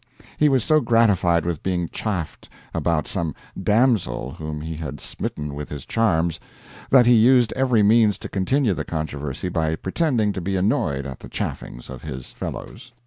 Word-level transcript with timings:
He 0.35 0.49
was 0.49 0.63
so 0.63 0.79
gratified 0.79 1.45
with 1.45 1.61
being 1.61 1.87
chaffed 1.87 2.49
about 2.73 3.07
some 3.07 3.35
damsel 3.61 4.31
whom 4.39 4.61
he 4.61 4.77
had 4.77 4.99
smitten 4.99 5.53
with 5.53 5.69
his 5.69 5.85
charms 5.85 6.39
that 6.89 7.05
he 7.05 7.13
used 7.13 7.53
every 7.55 7.83
means 7.83 8.17
to 8.17 8.27
continue 8.27 8.73
the 8.73 8.83
controversy 8.83 9.47
by 9.47 9.75
pretending 9.75 10.33
to 10.33 10.41
be 10.41 10.55
annoyed 10.55 11.05
at 11.05 11.19
the 11.19 11.29
chaffings 11.29 11.87
of 11.87 12.01
his 12.01 12.31
fellows. 12.31 12.91